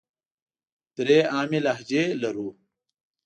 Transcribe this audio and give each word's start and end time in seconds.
درې 0.95 1.17
عامې 1.33 1.59
لهجې 1.65 2.03
لرو. 2.21 2.49